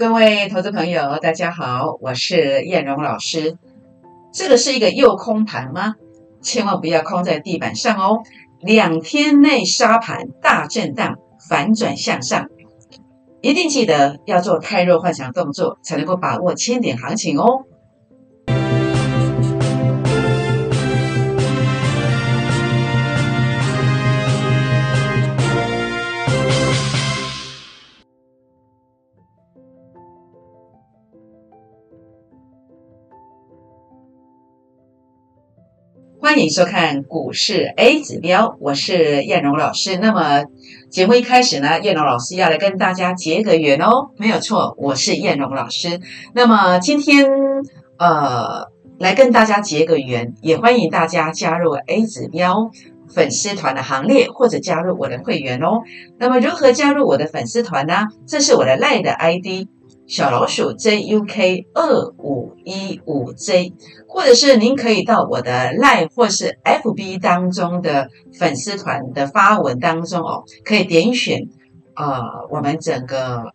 [0.00, 3.58] 各位投资朋友，大家好，我是燕荣老师。
[4.32, 5.94] 这个是一个诱空盘吗？
[6.40, 8.20] 千万不要空在地板上哦！
[8.62, 11.18] 两天内杀盘大震荡，
[11.50, 12.48] 反转向上，
[13.42, 17.66] 一定记得要做太弱幻想动作，才能够把握千点行情哦。
[36.30, 39.96] 欢迎收看股市 A 指标，我是燕荣老师。
[39.96, 40.44] 那么
[40.88, 45.98] 节目一开始呢，燕荣老师要来跟大家结个缘哦，没有错，我是燕荣老师。
[46.32, 47.28] 那么今天
[47.98, 48.68] 呃
[49.00, 52.70] 来跟大家结个缘，也欢迎大家加入 A 指标
[53.12, 55.80] 粉丝团的行列，或者加入我的会员哦。
[56.16, 58.06] 那么如何加入我的粉丝团呢？
[58.28, 59.66] 这是我的赖的 ID。
[60.10, 63.72] 小老鼠 JUK 二五一五 J，
[64.08, 71.42] 或者是您可以到我的 Line 或是 FB 当中的粉丝团的发文当中哦，可以点选
[71.94, 73.52] 呃我们整个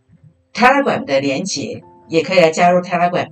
[0.54, 3.28] Telegram 的连接，也可以来加入 Telegram。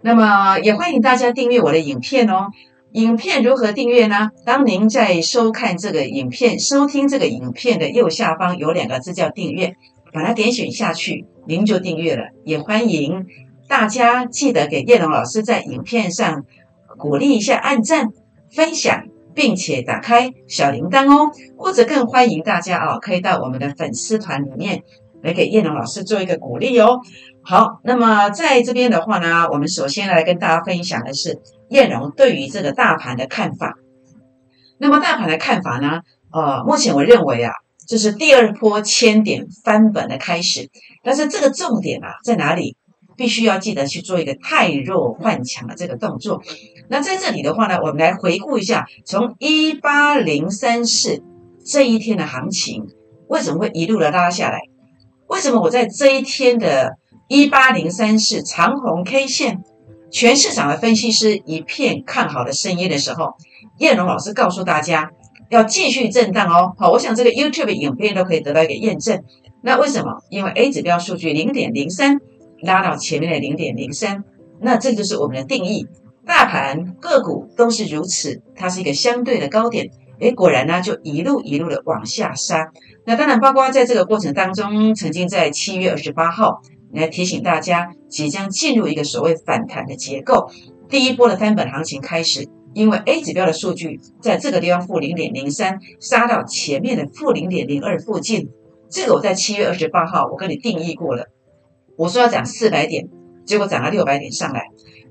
[0.00, 2.46] 那么也欢迎大家订阅我的影片哦。
[2.92, 4.30] 影片如何订阅呢？
[4.46, 9.74] 当您在收看这个影片、收听这个影片的右下方有两个字叫订阅。
[10.12, 12.28] 把它点选下去，您就订阅了。
[12.44, 13.26] 也欢迎
[13.68, 16.44] 大家记得给叶龙老师在影片上
[16.96, 18.08] 鼓励一下，按赞、
[18.50, 21.30] 分享，并且打开小铃铛哦。
[21.56, 24.82] 或者更欢迎大家哦，可以到我们的粉丝团里面
[25.22, 27.00] 来给叶龙老师做一个鼓励哦。
[27.42, 33.74] 好，那么在这边的话呢，我们首先来跟大家分享的是叶龙对于这个大盘的看法。
[34.78, 36.00] 那么大盘的看法呢？
[36.30, 37.52] 呃，目前我认为啊。
[37.88, 40.68] 这是第二波千点翻本的开始，
[41.02, 42.76] 但是这个重点啊在哪里？
[43.16, 46.40] 必须要记得去做一个太弱换强的这个动作。
[46.88, 51.24] 那在这里的话呢，我们来回顾一下，从一八零三四
[51.66, 52.86] 这一天的行情，
[53.26, 54.60] 为什么会一路的拉下来？
[55.26, 56.92] 为什么我在这一天的
[57.26, 59.64] 一八零三四长红 K 线，
[60.12, 63.34] 全市场的分析师一片看好的声音的时候，
[63.78, 65.10] 叶龙老师告诉大家。
[65.50, 69.22] 要继续震荡哦，好，我想这个 YouTube 影片都可以得到一个验证。
[69.62, 70.18] 那为什么？
[70.30, 72.18] 因为 A 指标数据零点零三
[72.62, 74.24] 拉到前面的零点零三，
[74.60, 75.86] 那这就是我们的定义。
[76.26, 79.90] 大盘个股都是如此，它是一个相对的高点。
[80.20, 82.70] 诶，果然呢，就一路一路的往下杀。
[83.06, 86.60] 那当然，包括在这个过程当中，曾经在七月二十八号
[86.92, 90.50] 来提醒大家，即将进入一个所谓反弹的结构，
[90.88, 92.48] 第一波的翻本行情开始。
[92.78, 98.50] 因为 A 指标的数据在这个地方负零点零三，杀到前面的负零点零二附近，
[98.88, 101.24] 这个我在七月二十八号我跟你定义过了，
[101.96, 103.08] 我说要涨四百点，
[103.44, 104.62] 结果涨了六百点上来。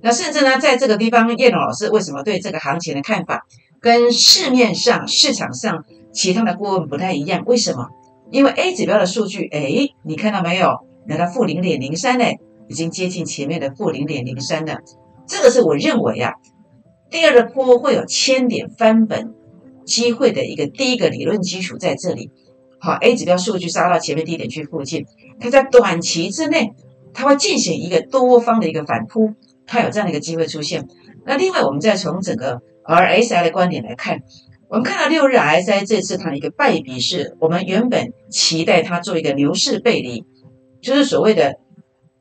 [0.01, 3.45] 那甚至呢，在这个地方，叶龙老师为什么对这个行情的看法
[3.81, 7.43] 跟市面上市场上其他的顾问不太一样？
[7.45, 7.89] 为什么？
[8.31, 10.69] 因为 A 指标的数据，哎，你看到没有？
[11.05, 12.23] 来到负零点零三呢，
[12.69, 14.77] 已经接近前面的负零点零三了。
[15.27, 16.31] 这个是我认为啊。
[17.09, 19.33] 第二个波会有千点翻本
[19.85, 22.31] 机会的一个第一个理论基础在这里。
[22.79, 25.05] 好，A 指标数据杀到前面低点区附近，
[25.39, 26.73] 它在短期之内，
[27.13, 29.33] 它会进行一个多方的一个反扑，
[29.65, 30.87] 它有这样的一个机会出现。
[31.25, 34.19] 那另外，我们再从整个 RSI 的观点来看，
[34.69, 40.25] 我们看到六日 RSI 这次它的一个败笔是，我们原本期待它做一个牛市背离，
[40.81, 41.55] 就是所谓的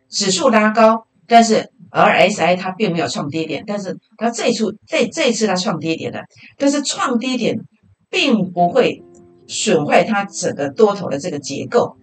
[0.09, 1.71] 指数拉高，但是。
[1.91, 6.21] RSI 它并没有创低点，但是它这一处这这一次它创低点了，
[6.59, 7.59] 但是创低点
[8.11, 9.03] 并不会
[9.47, 11.97] 损坏它整个多头的这个结构，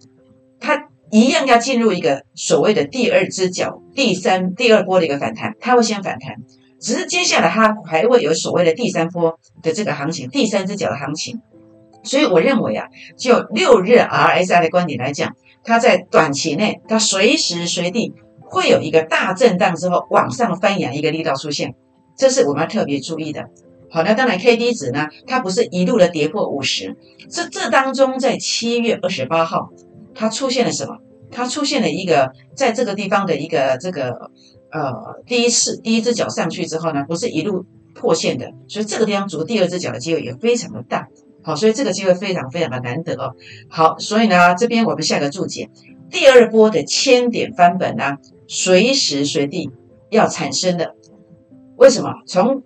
[0.58, 6.36] 它一样要进入一个所谓的第二只脚、第三第二波的一个反弹，它会先反弹，
[6.80, 11.40] 只是接下来它还会有所谓的第三波的这个行情，第三只脚的行情。
[12.02, 12.86] 所以我认为啊，
[13.16, 18.12] 就六日 RSI 的观点来讲，它在短期内它随时随地。
[18.44, 21.74] 会有一个大震荡之后往上翻扬一个力道出现，
[22.16, 23.48] 这是我们要特别注意的。
[23.90, 26.96] 好，那当然 K D 值呢，它不是一路的跌破五十，
[27.30, 29.70] 这这当中在七月二十八号，
[30.14, 30.98] 它出现了什么？
[31.30, 34.30] 它出现了一个在这个地方的一个这个
[34.72, 41.08] 呃第一次第一只脚上去之后呢，不是一路破线的，所以这个地方足第二只脚的机会也非常的大。
[41.42, 43.34] 好，所以这个机会非常非常的难得哦。
[43.68, 45.68] 好，所以呢这边我们下个注解，
[46.10, 48.16] 第二波的千点翻本呢？
[48.46, 49.70] 随时随地
[50.10, 50.94] 要产生的，
[51.76, 52.12] 为什么？
[52.26, 52.62] 从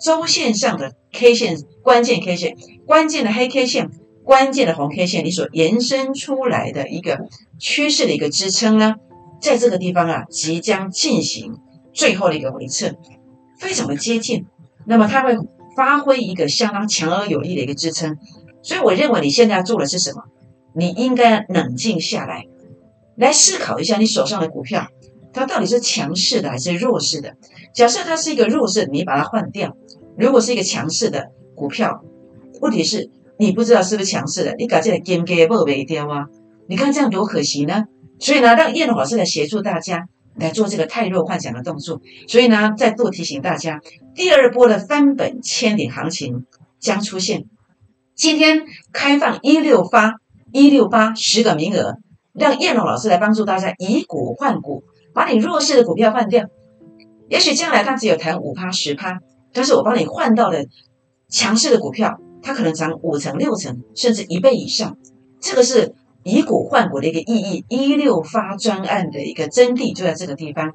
[0.00, 3.90] 周线上的 K 线、关键 K 线、关键的黑 K 线、
[4.24, 7.28] 关键的红 K 线，你所延伸出来的一个
[7.58, 8.96] 趋势的一个支撑呢？
[9.40, 11.56] 在这个地方啊，即将进行
[11.92, 12.94] 最后的一个回撤，
[13.58, 14.46] 非常的接近。
[14.86, 15.36] 那么它会
[15.76, 18.18] 发挥一个相当强而有力的一个支撑。
[18.62, 20.24] 所以我认为你现在要做的是什么？
[20.74, 22.46] 你应该冷静下来，
[23.16, 24.88] 来思考一下你手上的股票，
[25.32, 27.36] 它到底是强势的还是弱势的？
[27.74, 29.70] 假设它是一个弱势，你把它换掉；
[30.16, 32.02] 如果是一个强势的股票，
[32.60, 36.26] 问题是你不知道是不是强势的，你搞这个金给不没掉啊？
[36.66, 37.84] 你看这样多可惜呢！
[38.18, 42.00] 所以呢，让叶老师来协助大家来做这个太弱幻想的动作。
[42.26, 43.80] 所以呢，再度提醒大家，
[44.14, 46.46] 第二波的翻本千点行情
[46.80, 47.44] 将出现。
[48.14, 50.14] 今天开放一六八
[50.52, 51.98] 一六八十个名额，
[52.34, 54.82] 让燕龙老师来帮助大家以股换股，
[55.18, 56.46] 把你弱势的股票换掉。
[57.28, 59.18] 也许将来它只有谈五趴十趴，
[59.52, 60.64] 但是我帮你换到了
[61.28, 64.96] 强势的股票，它可能涨五成六成，甚至一倍以上。
[65.40, 65.94] 这个是。
[66.24, 70.72] 以股换股的一个意义，一六发专案的一个真谛就在这个地方。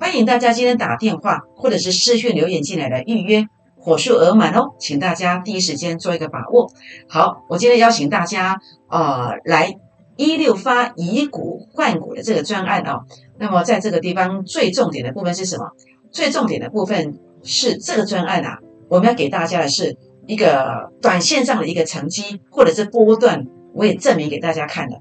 [0.00, 3.46] 欢迎大家今天打电话或者是私讯留言进来来预约，
[3.78, 6.72] 火速额满哦，请大家第一时间做一个把握。
[7.06, 9.72] 好，我今天邀请大家呃来
[10.16, 13.04] 一六发以股换股的这个专案哦。
[13.38, 15.70] 那么在这个地方最重点的部分是什么？
[16.10, 18.58] 最重点的部分是这个专案啊，
[18.88, 19.96] 我们要给大家的是
[20.26, 23.46] 一个短线上的一个成绩，或者是波段。
[23.74, 24.96] 我也证明给大家看了，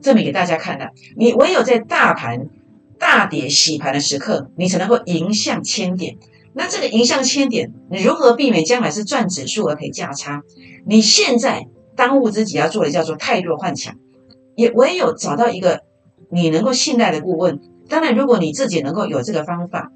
[0.00, 0.86] 证明给大家看了。
[1.16, 2.48] 你唯有在大盘
[2.98, 6.16] 大跌洗盘的时刻，你才能够迎向千点。
[6.54, 10.40] 那这个迎向千点，你如何避免将来是赚指数而赔价差？
[10.86, 13.96] 你现在当务之急要做的叫做太弱换强，
[14.54, 15.80] 也唯有找到一个
[16.30, 17.60] 你能够信赖的顾问。
[17.92, 19.92] 当然，如果你自己能够有这个方法，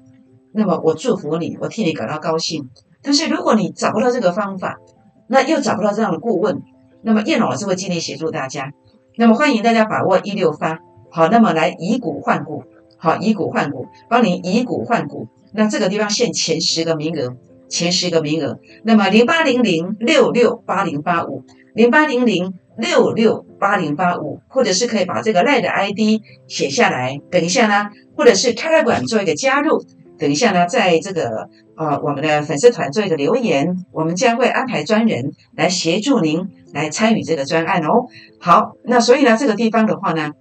[0.51, 2.69] 那么我祝福你，我替你感到高兴。
[3.01, 4.77] 但是如果你找不到这个方法，
[5.25, 6.61] 那又找不到这样的顾问。
[7.01, 8.71] 那么叶老师会尽力协助大家，
[9.17, 10.77] 那么欢迎大家把握一六八，
[11.09, 12.65] 好，那么来以股换股，
[12.99, 15.27] 好，以股换股，帮您以股换股。
[15.51, 17.35] 那这个地方限前十个名额，
[17.67, 18.59] 前十个名额。
[18.83, 21.41] 那么零八零零六六八零八五，
[21.73, 29.83] 零八零零六六八零八五，或者是可以把这个赖的 ID 写下来，等一下呢，或者是开馆做一个加入。
[30.19, 38.07] 等一下呢，在这个呃我们的粉丝团做一个留言，我们将会安排专人来协助您来参与这个专案哦。
[38.39, 40.31] 好，那所以呢，这个地方的话呢，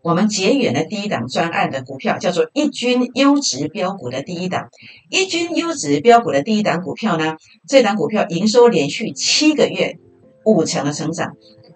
[0.00, 4.68] 我们结缘的第一档专案的股票叫做一军优质标股的第一档，
[5.10, 7.36] 一军优质标股的第一档股票呢，
[7.66, 9.98] 这档股票营收连续七个月
[10.44, 11.32] 五成的成长，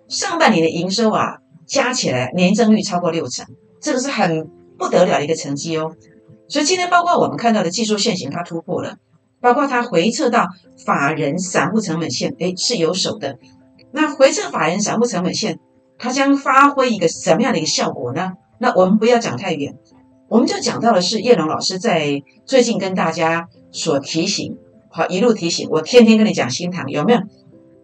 [0.09, 3.47] 上半年的营收啊加起来年增率超过六成，
[3.81, 4.49] 这个是很
[4.79, 5.95] 不得了的一个成绩哦。
[6.49, 8.97] 所以今天包括我们看到的技术线型，它突破了，
[9.41, 10.49] 包括它回撤到
[10.85, 13.39] 法人散户成本线，哎，是有手的。
[13.93, 15.59] 那回撤法人散户成本线，
[15.99, 18.33] 它将发挥一个什么样的一个效果呢？
[18.59, 19.77] 那我们不要讲太远，
[20.29, 24.57] 我们就讲到的是叶龙老师在最近跟大家所提醒，
[24.91, 27.21] 好一路提醒，我天天跟你讲新塘有没有？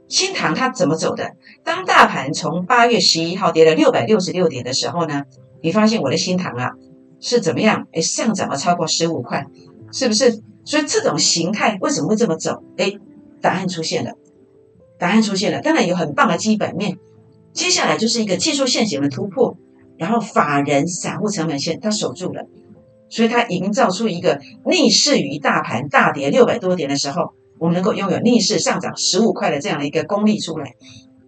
[0.09, 1.33] 新塘它怎么走的？
[1.63, 5.25] 当大盘从八月十一号跌了六百六十六点的时候呢，
[5.63, 6.71] 你发现我的新塘啊。
[7.21, 7.87] 是怎么样？
[7.93, 9.47] 哎，上涨了超过十五块，
[9.91, 10.43] 是不是？
[10.67, 12.63] 所以这种形态为什么会这么走？
[12.77, 12.93] 哎，
[13.41, 14.13] 答案出现了，
[14.99, 15.63] 答案出现了。
[15.63, 16.99] 当然有很棒的基本面，
[17.55, 19.57] 接下来就是一个技术线型的突破，
[19.97, 22.45] 然后法人散户成本线它守住了，
[23.09, 27.33] 所以它营造出一个逆势于大盘大跌六百多点的时候，
[27.65, 30.75] 我们能够拥有逆势上涨十五块的这样的一个功力出来。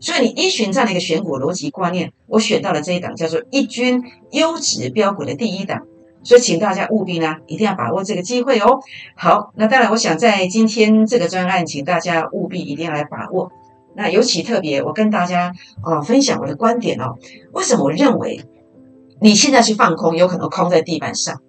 [0.01, 4.03] 所以你依循这样的一个选股逻辑观念，我选到了这一档叫做一军
[4.33, 5.81] 优质标股的第一档，
[6.23, 8.81] 所以请大家务必呢一定要把握这个机会哦。
[9.17, 13.51] 好，那当然我想在今天这个专案，请大家务必一定要来把握。
[13.95, 17.15] 那尤其特别，我跟大家啊分享我的观点哦。
[17.53, 18.45] 为什么我认为
[19.23, 21.41] 你现在去放空，有可能空在地板上？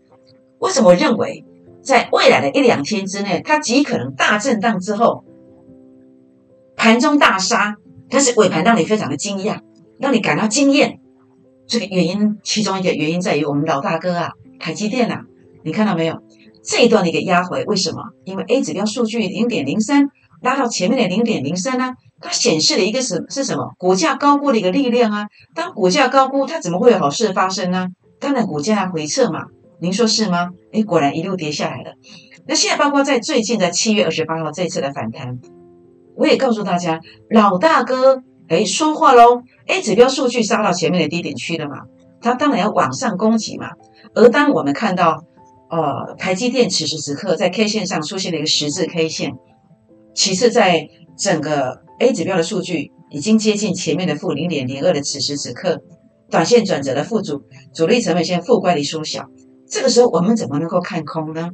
[0.60, 1.44] 为什么我认为
[1.88, 5.24] 在未来的一两天之内，它极可能大震荡之后，
[6.75, 7.75] 盘中大杀？
[8.10, 9.60] 但是尾盘让你非常的惊讶，
[9.98, 11.00] 让你感到惊艳。
[11.65, 15.22] 这个原因，其中一个原因在于我们老大哥啊，台积电啊，
[15.63, 16.22] 你看到没有？
[16.62, 18.01] 这一段的一个压回，为什么？
[18.25, 20.10] 因为 A 指标数据零点零三
[20.41, 21.94] 拉到前面的零点零三呢？
[22.20, 23.74] 它显示了一个什是什么？
[23.77, 25.27] 股价高估的一个力量啊。
[25.56, 27.88] 当股价高估，它怎么会有好事发生呢？
[28.20, 29.46] 当然股价回撤嘛。
[29.79, 30.50] 您说是吗？
[30.72, 31.93] 哎，果然一路跌下来了。
[32.48, 35.39] 那现在包括在最近的七月二十八号这一次的反弹。
[36.15, 41.81] 我也告诉大家，老大哥，哎，说话喽！A 指标数据杀到前面的低点区了嘛，
[42.22, 43.69] 它当然要往上攻击嘛。
[44.15, 45.24] 而当我们看到，
[45.69, 49.34] 呃，台积电此时此刻在 K 线上出现了一个十字 K 线，
[50.15, 55.84] 其次在整个 A 指标的数据已经接近前面的负零点零二的此时此刻，
[56.31, 57.43] 短线转折的负主
[57.75, 59.25] 主力成本线负乖离缩小，
[59.69, 61.50] 这个时候我们怎么能够看空呢？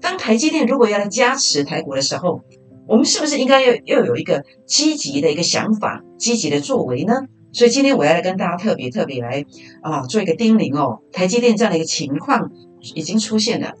[0.00, 2.40] 当台积电如果要来加持台股的时候，
[2.88, 7.14] 我们是不是应该要要有一个积极的一个想法、积极的作为呢？
[7.52, 9.44] 所以今天我要来跟大家特别特别来
[9.82, 12.50] 啊做一个叮咛哦，台积电这样的一个情况
[12.94, 13.74] 已经出现了，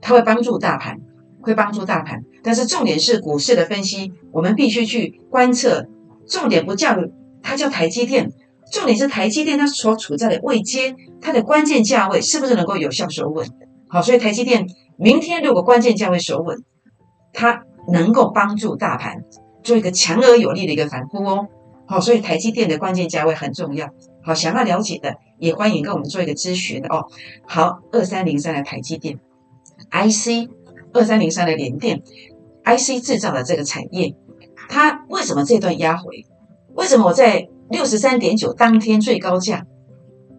[0.00, 0.98] 它会帮助大盘，
[1.40, 5.86] 会帮助大盘，但是重点是股市的分析，我们必须去观测，
[6.26, 6.96] 重点不叫
[7.42, 8.30] 它叫台积电。
[8.72, 13.46] 重点是台积电它所处在的位阶，它的关键价位是不是能够有效守稳？
[13.86, 16.56] 好，所以台积电明天如果关键价位守稳，
[17.34, 19.24] 它能够帮助大盘
[19.62, 21.46] 做一个强而有力的一个反扑哦。
[21.86, 23.90] 好，所以台积电的关键价位很重要。
[24.24, 27.04] 好，想要了解的也欢迎跟我们做一个咨询哦。
[27.46, 29.18] 好，二三零三的台积电
[29.90, 30.48] ，IC
[30.94, 32.02] 二三零三的联电
[32.64, 34.14] ，IC 制造的这个产业，
[34.70, 36.24] 它为什么这段压回？
[36.74, 37.48] 为什么我在？
[37.72, 39.64] 六十三点九当天最高价，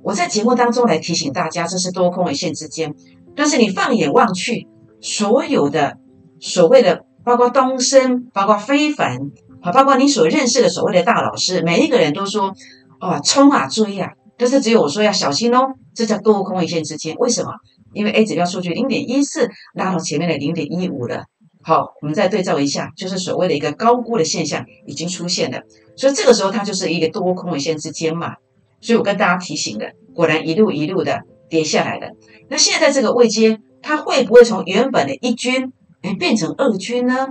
[0.03, 2.93] 我在节目当中来提醒大家，这是多空一线之间。
[3.35, 4.67] 但是你放眼望去，
[5.01, 5.97] 所有的
[6.39, 9.17] 所谓的，包括东升，包括非凡，
[9.61, 12.53] 啊，包括你所认识的所谓的大老师，每一个人都说，
[12.99, 17.15] 哦，冲啊追啊，但是只有我说要小心哦，这叫多空一线之间。
[17.15, 17.49] 为什么？
[17.93, 21.25] 因为 A 指标数据零点一四拉到前面的零点一五了。
[21.63, 25.61] 好，我们再对照一下，就是所谓的一个高估的现象已经出现了，
[25.95, 28.35] 所以这个时候它就是一个多空的线之间嘛。
[28.81, 32.11] 所以我跟大家提醒的，果然一路一路的跌下来了。
[32.49, 37.27] 那现在这个位阶，它会不会从原本的一均哎变成二均呢？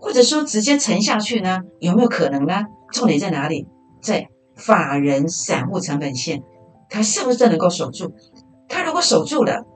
[0.00, 1.60] 或者说直接沉下去呢？
[1.78, 2.64] 有没有可能呢？
[2.90, 3.66] 重点在哪里？
[4.00, 6.42] 在法人散户成本线，
[6.88, 8.14] 它是不是能够守住？
[8.66, 9.66] 它如果守住了，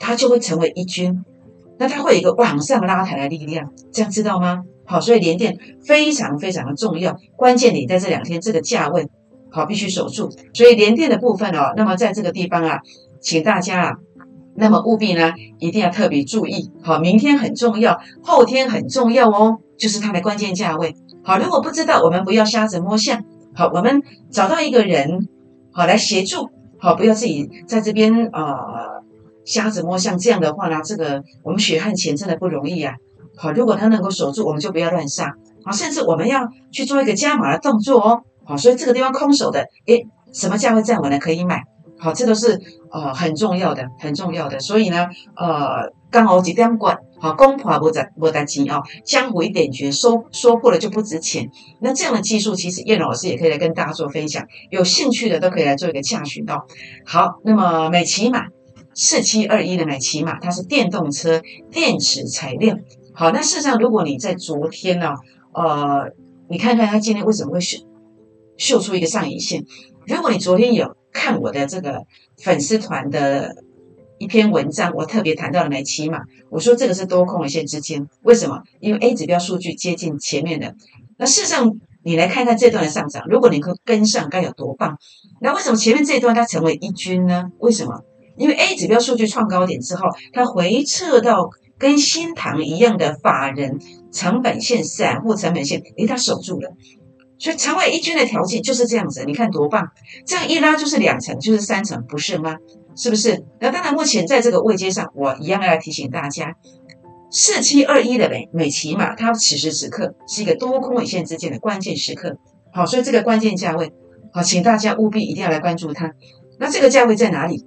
[0.00, 1.24] 它就会成为一均。
[1.78, 4.62] 那它会有一个往上拉抬的力量，这样知道吗？
[4.86, 9.08] 好，所以连电非常非常的重要，关键点在这两天这个价位，
[9.50, 10.30] 好，必须守住。
[10.52, 12.80] 所以连电的部分哦，那么在这个地方啊，
[13.20, 13.92] 请大家啊，
[14.56, 16.70] 那么务必呢，一定要特别注意。
[16.82, 20.94] 好，明天很重要，后天很重要哦，就是它的关键价位。
[21.22, 23.24] 好，如果不知道，我们不要瞎子摸象。
[23.54, 25.28] 好，我们找到一个人，
[25.72, 26.50] 好来协助。
[26.78, 28.93] 好，不要自己在这边啊。
[29.44, 32.94] 瞎子摸象这样的话呢，这个我们血汗钱真的不容易啊。
[33.36, 35.34] 好，如果他能够守住，我们就不要乱杀。
[35.64, 38.22] 好，甚至我们要去做一个加码的动作哦。
[38.44, 41.62] 好，所以这个地方空手的，诶，什么价位站稳了可以买。
[41.98, 42.60] 好，这都是
[42.92, 44.60] 呃很重要的，很重要的。
[44.60, 51.50] 所以呢，呃，刚好几点管，好，公婆不在不担心啊，江湖一点绝，收说破了就不值钱。
[51.80, 54.44] 那这样的技术，其实叶老师也可以来跟大家做分享。
[54.70, 56.62] 有兴趣的都可以来做一个洽询哦。
[57.06, 58.44] 好，那么美琪马。
[58.94, 62.76] 四七二一的买骑马，它是电动车电池材料。
[63.12, 65.14] 好，那事实上，如果你在昨天呢，
[65.52, 66.10] 呃，
[66.48, 67.78] 你看看它今天为什么会秀
[68.56, 69.64] 秀出一个上影线？
[70.06, 72.04] 如果你昨天有看我的这个
[72.38, 73.54] 粉丝团的
[74.18, 78.62] 一篇文章，我特别谈到了买骑马，我说这个是多空的线之间，为什么？
[78.80, 80.74] 因为 A 指标数据接近前面的。
[81.16, 81.70] 那事实上，
[82.02, 84.98] 你来看看这段的上涨，如果你可跟上，该有多棒？
[85.40, 87.44] 那为什么前面这一段它成为一军呢？
[87.58, 88.02] 为什么？
[88.36, 93.78] 因为 A 指标数据创高点之后，它回撤到跟新塘一样的法人
[94.12, 96.72] 成本线、散户成本线，诶，它守住了，
[97.38, 99.24] 所以成为一军的条件就是这样子。
[99.24, 99.88] 你看多棒，
[100.26, 102.56] 这样一拉就是两层，就是三层，不是吗？
[102.96, 103.44] 是不是？
[103.60, 106.54] 那当然，目前在这个位阶上，我一样要提醒大家，
[107.30, 112.36] 四七二一的美美骑马，它此时此刻是一个多空尾线之间的关键时刻。
[112.72, 113.92] 好，所以这个关键价位，
[114.32, 116.12] 好，请大家务必一定要来关注它。
[116.60, 117.64] 那这个价位在哪里？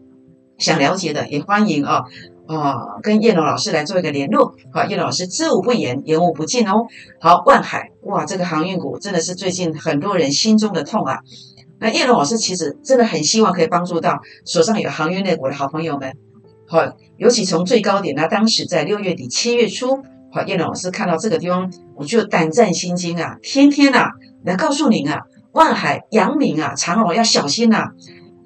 [0.58, 2.04] 想了解的也欢迎啊
[2.48, 4.54] 啊，跟叶龙老师来做一个联络。
[4.72, 6.86] 好，叶龙老师知无不言，言无不尽哦。
[7.20, 11.20] 好，万海哇，这个航运股真的是最近很多人心中的痛啊。
[11.80, 16.16] 那叶龙老师其实真的很希望可以帮助到手上有航运类股的好朋友们。
[16.68, 16.80] 好，
[17.18, 24.12] 尤其从最高点呢，当时在六月底七月初，好，叶龙老师看到这个地方，我就胆战心惊啊，天天啊
[24.46, 25.22] 来告诉您啊，
[25.52, 27.90] 万海、阳明啊、长荣要小心呐。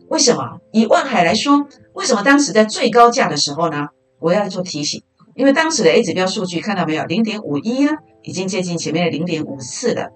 [0.09, 0.59] 为什么？
[0.73, 1.67] 以万海来说。
[1.93, 3.87] 为什么当时在最高价的时候呢？
[4.19, 5.01] 我要做提醒，
[5.33, 10.09] 因为当时的 A 指标数据看到没有，零点五一呢，已经接近前面的零点五四了。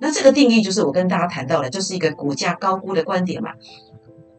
[0.00, 3.50] 那这个定义就是我跟大家谈到的，就是一个股价高估的观点嘛，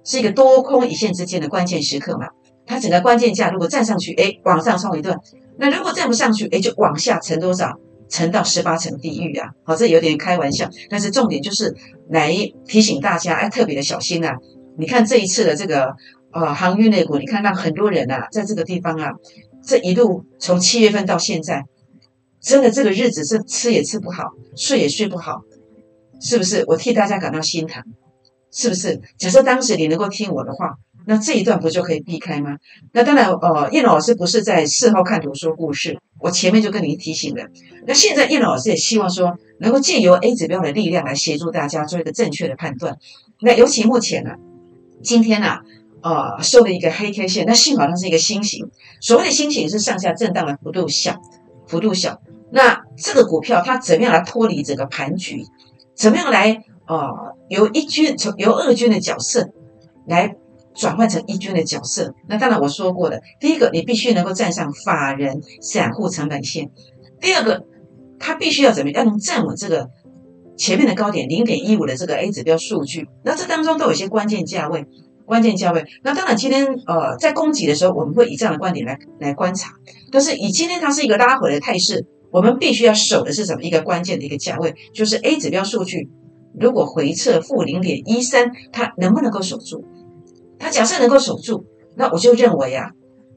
[0.06, 2.30] 是一个多空一线之间的关键时刻嘛。
[2.66, 5.18] 它整个关键价如果站上去，哎，往上冲一段；
[5.58, 7.78] 那如果站不上去，哎，就往下沉多少？
[8.08, 9.50] 沉到十八层地狱啊！
[9.66, 11.76] 好，这有点开玩笑，但是重点就是
[12.10, 12.34] 来
[12.66, 14.38] 提醒大家，哎，特别的小心啊！
[14.78, 15.94] 你看这一次的这个。
[16.32, 19.12] 啊，航运类股，你看让很多人啊，在这个地方啊，
[19.64, 21.66] 这一路从七月份到现在，
[22.42, 25.42] 真的这个日子是吃也吃不好，睡也睡不好，
[26.20, 26.64] 是不是？
[26.68, 27.84] 我替大家感到心疼。
[28.54, 29.00] 是不是？
[29.18, 32.58] 假设当时你能够听我的话，那这一段不就可以避开吗？
[32.92, 37.46] 那当然，呃，叶老师不是在事后看图说故事，我前面就跟您提醒了。
[37.88, 42.98] 那现在叶老师也希望说，能够借由 A 指标的力量来协助大家做一个正确的判断。
[43.40, 44.32] 那尤其目前呢，
[45.02, 45.60] 今天呢，
[46.04, 48.70] 呃，收了一个黑 K 线，那幸好它是一个星形。
[49.00, 51.22] 所谓的星形是上下震荡的幅度小，
[51.68, 52.20] 幅度小。
[52.52, 55.46] 那这个股票它怎么样来脱离整个盘局？
[55.96, 59.50] 怎么样来呃由一军从由二军的角色
[60.08, 60.36] 来
[60.74, 62.16] 转换成一军的角色？
[62.28, 66.72] 那当然我说过的，第一个你必须能够站上法人散户成本线，
[67.20, 67.66] 第二个
[68.20, 69.90] 它必须要怎么样要能站稳这个
[70.58, 73.08] 前面的高点零点一五的这个 A 指标数据？
[73.24, 74.88] 那这当中都有一些关键价位。
[75.32, 79.72] 关键价位，那当然今天呃在攻击的时候，我们会以这样的观点来来观察，
[80.12, 82.06] 但是以今天它是一个拉回的态势。
[82.32, 83.62] 我们必须要守的是什么？
[83.62, 86.10] 一个关键的一个价位，就是 A 指标数据
[86.60, 89.86] 如果回撤负零点一三，它能不能够守住？
[90.60, 91.64] 它假设能够守住，
[91.96, 92.90] 那我就认为啊，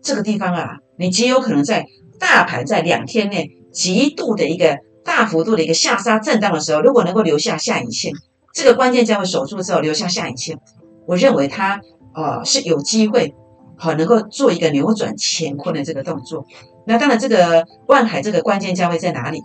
[0.02, 1.86] 这个地方啊，你极有可能在
[2.18, 8.12] 大盘在两天内极度的一个大幅度的一个下杀震荡的时候，如果能够留下下影线，
[8.52, 10.58] 这个关键价位守住之后留下下影线，
[11.06, 11.80] 我认为它
[12.14, 13.34] 呃是有机会。
[13.76, 16.46] 好，能够做一个扭转乾坤的这个动作。
[16.86, 19.42] 那当然，这个万海这个关键价位在哪里？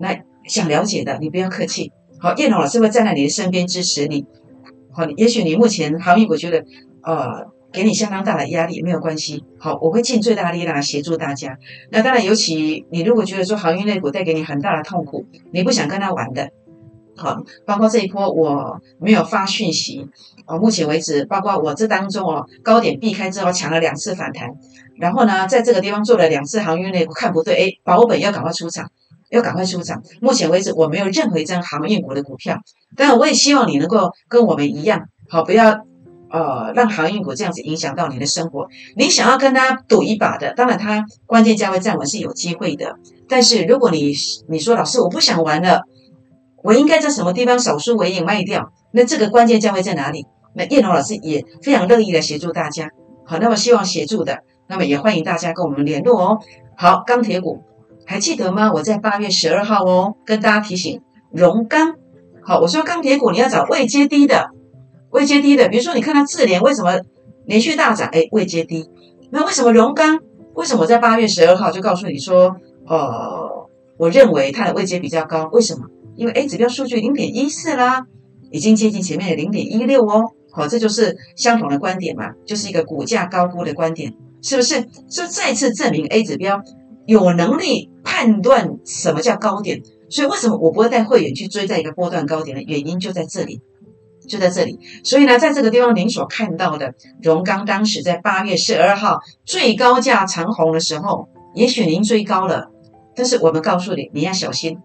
[0.00, 1.92] 那想了解的，你不要客气。
[2.18, 4.24] 好，叶龙老师会站在你的身边支持你。
[4.90, 6.64] 好，也许你目前航运股觉得
[7.02, 9.44] 呃给你相当大的压力，没有关系。
[9.58, 11.58] 好，我会尽最大力量来协助大家。
[11.90, 16.48] 那当然，尤其你如果觉得说航运类股带给你很大的痛苦，你不想跟他玩的。
[17.16, 20.08] 好，包括这一波我没有发讯息。
[20.48, 24.48] 哦，目前为止，包括我这当中哦，高点避开之后抢了两次反弹，
[24.96, 28.90] 然后呢，在这个地方做了两次航运类股，看不对，哎，保本要赶快出场，
[29.28, 30.02] 要赶快出场。
[30.22, 32.58] 目前为止，我没有任何一张航运股的股票，
[32.96, 35.84] 当然我也希望你能够跟我们一样，好，不要
[36.30, 38.68] 呃让航运股这样子影响到你的生活。
[38.96, 42.96] 你想要跟他赌一把的，当然他关键价位站稳是有机会的，
[43.28, 44.14] 但是如果你
[44.48, 45.82] 你说老师我不想玩了，
[46.62, 48.72] 我应该在什么地方少输为赢卖掉？
[48.90, 50.24] 那这个关键价位在哪里？
[50.58, 52.90] 那叶龙老师也非常乐意的协助大家，
[53.24, 56.38] 好，那么希望协助的，那么也欢迎大家跟我们联络哦。
[56.76, 57.62] 好，钢铁股
[58.04, 58.72] 还记得吗？
[58.72, 61.94] 我在八月十二号哦，跟大家提醒熔钢。
[62.42, 64.50] 好，我说钢铁股你要找未接低的，
[65.10, 67.00] 未接低的，比如说你看它智联为什么
[67.46, 68.08] 连续大涨？
[68.08, 68.90] 哎，未接低。
[69.30, 70.18] 那为什么熔钢？
[70.54, 72.56] 为什么我在八月十二号就告诉你说，
[72.88, 75.48] 呃，我认为它的位阶比较高？
[75.52, 75.86] 为什么？
[76.16, 78.06] 因为 A 指标数据零点一四啦，
[78.50, 80.32] 已经接近前面的零点一六哦。
[80.58, 84.84] 好，这就是相同的观点嘛，就是一个股价高估的观点，是不是？
[85.08, 86.60] 所以再次证明 A 指标
[87.06, 89.80] 有能力判断什么叫高点。
[90.10, 93.60] 所以为什么我不会带会员去追在一个波段高点的原因就在这里，
[94.26, 94.80] 就在这里。
[95.04, 102.70] 所以呢，在这个地方您所看到的荣钢，当时在八月十二号最高价长红的时候，也许您追高了，
[103.14, 104.78] 但是我们告诉你，你要小心，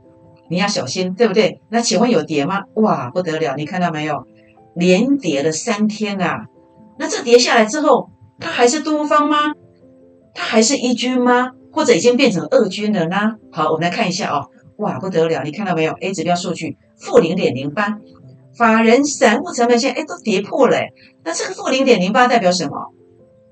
[0.50, 1.62] 你要小心，对不对？
[1.70, 2.64] 那请问有跌吗？
[2.76, 4.28] 哇，不得了，你看到没有？
[4.76, 6.46] 连跌了三天啊！
[6.98, 8.10] 那这跌下来之后，
[8.40, 9.54] 它还是多方吗？
[10.34, 11.52] 它还是一军吗？
[11.72, 13.36] 或者已经变成二军了呢？
[13.52, 14.50] 好，我们来看一下哦。
[14.78, 15.44] 哇，不得了！
[15.44, 17.98] 你看到没有？A 指标数据负零点零八，
[18.58, 20.78] 法人散户成本线哎都跌破了。
[21.24, 22.76] 那这个负零点零八代表什么？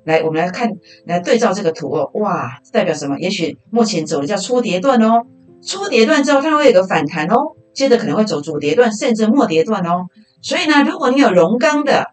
[0.04, 0.70] 来，我们来看，
[1.06, 2.10] 来对照这个图哦。
[2.16, 3.20] 哇，代表什么？
[3.20, 5.22] 也许目前走的叫初跌段哦。
[5.64, 10.08] 初跌段之后，它会有个反弹哦，接着可能会走主跌段，甚至末跌段哦。
[10.42, 12.12] 所以呢，如果你有熔钢的，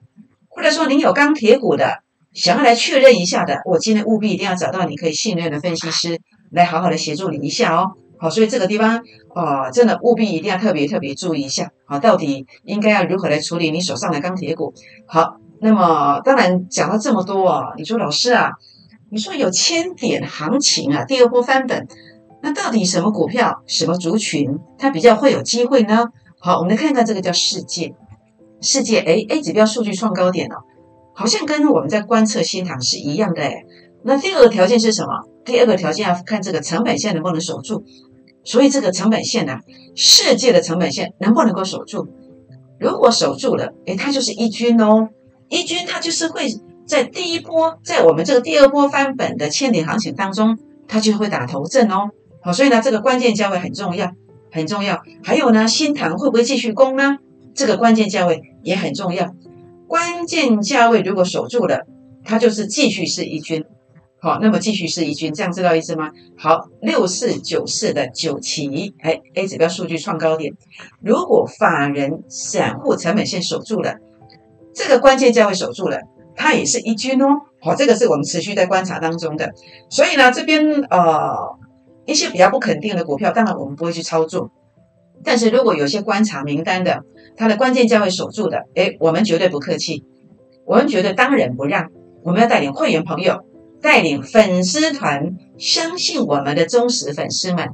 [0.49, 2.03] 或者说你有钢铁股的，
[2.35, 7.93] 想要来确认一下的，我今天务必一定要找到你可以信任的分析师，来好好的协助你一下哦。
[8.19, 9.01] 好，所以这个地方
[9.35, 14.75] 啊，真的务必一定要特别特别注意一下啊，到底应该要如何来处理你手上的钢铁股？
[15.07, 18.51] 好，那么当然讲了这么多啊，你说老师啊，
[19.11, 21.87] 你说有千点行情啊，第二波翻本，
[22.43, 26.09] 那到底什么股票、什么族群它比较会有机会呢？
[26.41, 27.95] 好，我们来看看这个叫世界。
[28.61, 30.57] 世界哎 A 指标数据创高点了，
[31.15, 33.65] 好像跟我们在观测新塘是一样的哎。
[34.03, 35.11] 那第二个条件是什么？
[35.45, 37.85] 第二个条件要看这个成本线能不能守住。
[38.45, 39.59] 所以这个成本线呢，
[39.95, 42.09] 世界的成本线能不能够守住？
[42.79, 45.09] 如果守住了，哎，它就是一军哦。
[45.49, 46.47] 一军它就是会
[46.87, 52.11] 在第一波，在我们这个第二波翻本的千点行情当中，它就会打头阵哦。
[52.41, 54.13] 好，所以呢，这个关键价位很重要，
[54.53, 55.03] 很重要。
[55.23, 57.19] 还有呢，新塘会不会继续攻呢？
[57.59, 59.35] 这个关键价位也很重要，
[59.89, 61.85] 关键价位如果守住了，
[62.25, 63.65] 它就是继续是一军，
[64.21, 66.13] 好，那么继续是一军，这样知道意思吗？
[66.37, 70.55] 好，六四九四的九旗，哎，A 指标数据创高点，
[71.03, 73.97] 如果法人散户成本线守住了，
[74.73, 75.99] 这个关键价位守住了，
[76.37, 77.41] 它也是一军哦。
[77.61, 79.53] 好，这个是我们持续在观察当中的。
[79.91, 81.59] 所以呢，这边呃
[82.07, 84.53] 一些比较不肯定的股票，当然我们不会去操作。
[85.25, 87.03] 但是如果有些观察名单的，
[87.39, 90.05] 它的关键价位守住的，哎，我们绝对不客气，
[90.67, 91.89] 我们绝对当仁不让。
[92.25, 93.45] 我们要带领会员朋友，
[93.81, 97.69] 带领粉丝团，相信我们的忠实粉丝们，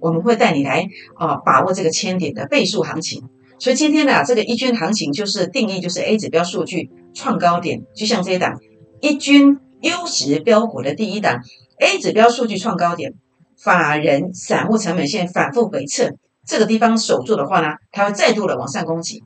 [0.00, 3.24] 我们会带你来啊把握这个千点的倍数行情。
[3.58, 8.60] 所以今天呢，这个一军行情就是定义就是 A 指标数据创高点，就像这一档
[9.00, 11.40] 一军优质标股的第一档
[11.78, 13.14] A 指标数据创高点，
[13.56, 16.10] 法人散户成本线反复回撤。
[16.46, 19.22] 这个地方守住的话呢，它会再度的往上攻击，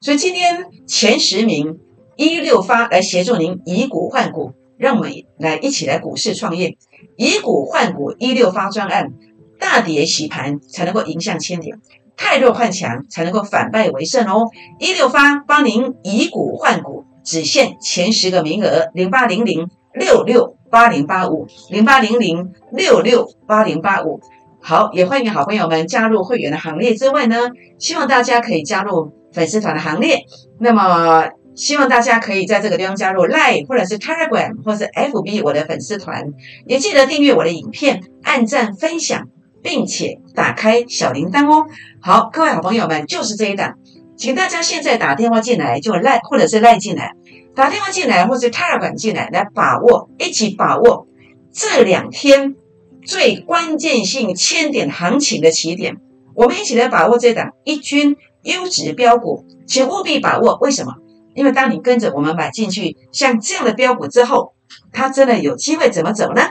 [0.00, 1.78] 所以今天前十名
[2.16, 6.76] 一六发来协助您以股换股，让我们来一起来股市创业，
[7.16, 9.12] 以股换股一六发专案，
[9.60, 11.80] 大跌洗盘才能够迎向千点，
[12.16, 14.48] 太弱换强才能够反败为胜哦。
[14.80, 24.20] 一六发帮您以股换股，只限前十个名额，零八零零六六八零八五零八零零六六八零八五。
[24.66, 26.94] 好，也欢迎好朋友们加入会员的行列。
[26.94, 27.36] 之外呢，
[27.78, 30.20] 希望大家可以加入粉丝团的行列。
[30.58, 36.24] 那么，希望大家可以在这个地方加入 Line 或者是 Telegram 或是 FB 我的粉丝团。
[36.66, 39.28] 也记得订阅我的影片，按赞分享，
[39.62, 41.66] 并且打开小铃铛哦。
[42.00, 43.74] 好，各位好朋友们，就是这一档，
[44.16, 47.12] 请大家现在打电话进来，就 Line 或者是 Line 进来，
[47.54, 51.06] 打电话进来或是 Telegram 进来，来把握，一起把握
[51.52, 52.54] 这两天。
[53.04, 55.96] 最关键性千点行情的起点，
[56.34, 60.58] 我们一起来把握这档一军优质标股，请务必把握。
[60.60, 60.94] 为什么？
[61.34, 64.54] 因为当你跟着我们买进去像这样的标股之后，
[64.92, 66.42] 它真的有机会怎么走呢？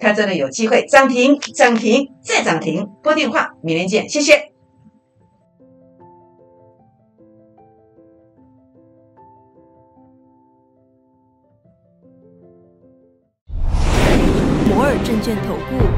[0.00, 2.88] 它真的有机会涨停、涨停再涨停。
[3.02, 4.52] 拨电话，明天见，谢谢。
[14.68, 15.97] 摩尔证券投顾。